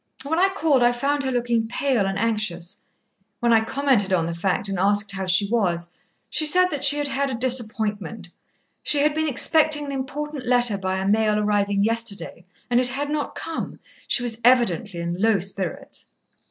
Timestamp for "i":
0.39-0.49, 0.81-0.93, 3.53-3.61